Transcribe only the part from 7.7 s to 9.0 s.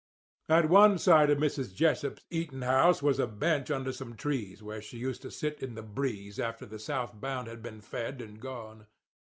fed and gone.